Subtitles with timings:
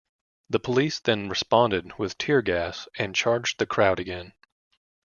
[0.49, 4.33] The police then responded with tear gas and charged the crowd again.